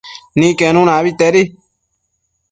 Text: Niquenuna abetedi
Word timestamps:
Niquenuna 0.39 0.91
abetedi 0.99 1.43